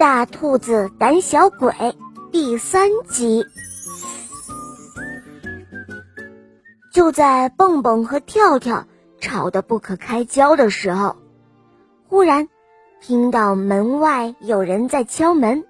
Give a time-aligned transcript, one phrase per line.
[0.00, 1.74] 大兔子胆小鬼
[2.32, 3.44] 第三集。
[6.90, 8.86] 就在蹦蹦和跳跳
[9.20, 11.16] 吵得不可开交的时候，
[12.08, 12.48] 忽然
[13.02, 15.64] 听到门外有人在敲门。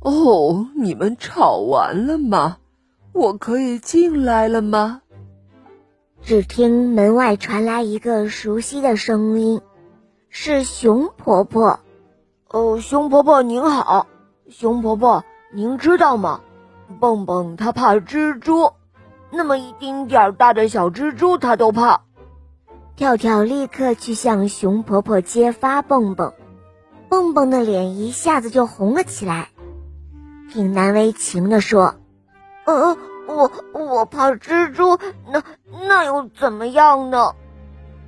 [0.00, 2.56] 哦，你们吵完了吗？
[3.12, 5.02] 我可以进来了吗？
[6.22, 9.60] 只听门外传来一个熟悉的声音，
[10.30, 11.80] 是熊婆婆。
[12.50, 14.06] 哦，熊婆婆您好，
[14.48, 16.40] 熊婆婆您知道吗？
[16.98, 18.72] 蹦蹦他怕蜘蛛，
[19.30, 22.00] 那么一丁点儿大的小蜘蛛他都怕。
[22.96, 26.32] 跳跳立刻去向熊婆婆揭发蹦蹦，
[27.10, 29.50] 蹦蹦的脸一下子就红了起来，
[30.50, 31.96] 挺难为情的说
[32.64, 32.96] ：“呃，
[33.26, 34.98] 我我怕蜘蛛，
[35.30, 35.42] 那
[35.86, 37.34] 那又怎么样呢？”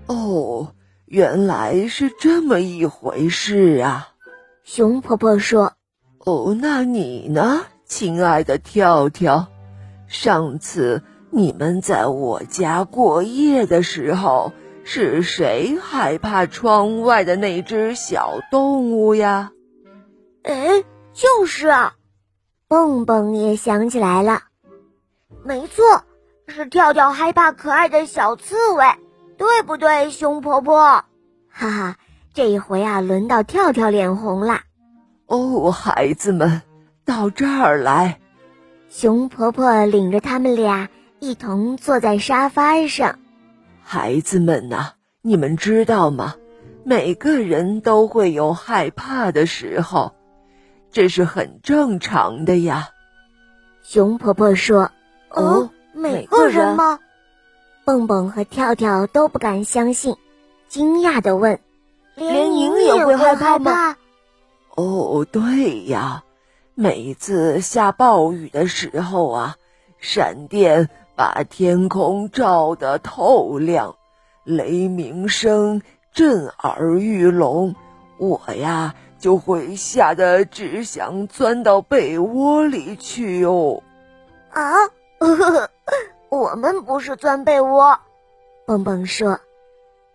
[0.08, 0.68] 哦，
[1.04, 4.08] 原来是这么一回事啊！
[4.64, 5.72] 熊婆婆说
[6.24, 9.48] ：“哦，那你呢，亲爱的跳跳？
[10.06, 14.52] 上次你们在我家过夜的时候，
[14.84, 19.52] 是谁害怕窗外的那只小动物呀？”
[20.42, 21.94] 哎，就是啊！
[22.68, 24.42] 蹦蹦也想起来了，
[25.44, 26.04] 没错，
[26.46, 28.84] 是跳跳害怕可爱的小刺猬，
[29.36, 31.04] 对不对，熊婆婆？
[31.48, 31.96] 哈哈。
[32.32, 34.60] 这一回啊，轮到跳跳脸红了。
[35.26, 36.62] 哦，孩子们，
[37.04, 38.20] 到这儿来。
[38.88, 43.18] 熊婆婆领着他们俩一同坐在沙发上。
[43.82, 44.92] 孩子们呐，
[45.22, 46.34] 你们知道吗？
[46.84, 50.14] 每个人都会有害怕的时候，
[50.90, 52.88] 这是很正常的呀。
[53.82, 54.90] 熊婆婆说
[55.30, 57.00] ：“哦，每个人吗？”
[57.84, 60.16] 蹦蹦和跳跳都不敢相信，
[60.68, 61.58] 惊讶的问。
[62.14, 63.96] 连您也会害怕吗？
[64.76, 66.24] 哦，对呀，
[66.74, 69.56] 每次下暴雨的时候啊，
[69.98, 73.96] 闪电把天空照得透亮，
[74.44, 77.74] 雷鸣声震耳欲聋，
[78.18, 83.82] 我呀就会吓得只想钻到被窝里去哦。
[84.50, 84.72] 啊，
[86.30, 87.98] 我们不是钻被窝，
[88.66, 89.38] 蹦蹦说，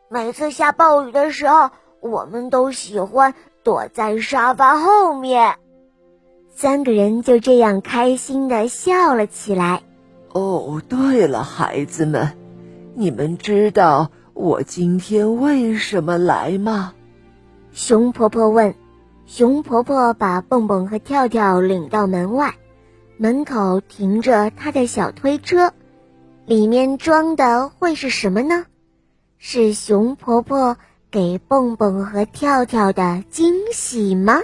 [0.09, 1.71] 每次下暴雨的时候。
[2.05, 3.33] 我们都喜欢
[3.63, 5.55] 躲在沙发后面，
[6.53, 9.81] 三个人就这样开心的笑了起来。
[10.31, 12.37] 哦，对了，孩子们，
[12.93, 16.93] 你们知道我今天为什么来吗？
[17.73, 18.75] 熊婆婆问。
[19.25, 22.53] 熊婆婆把蹦蹦和跳跳领到门外，
[23.17, 25.73] 门口停着她的小推车，
[26.45, 28.67] 里面装的会是什么呢？
[29.39, 30.77] 是熊婆婆。
[31.15, 34.41] 给蹦蹦和跳跳的惊喜吗？